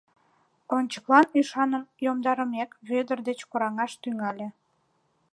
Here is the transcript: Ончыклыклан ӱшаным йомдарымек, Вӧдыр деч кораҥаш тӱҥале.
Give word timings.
Ончыклыклан 0.75 1.27
ӱшаным 1.39 1.83
йомдарымек, 2.05 2.69
Вӧдыр 2.87 3.19
деч 3.27 3.39
кораҥаш 3.49 3.93
тӱҥале. 4.01 4.47